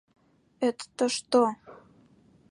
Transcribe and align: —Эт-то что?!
—Эт-то 0.67 1.05
что?! 1.15 1.43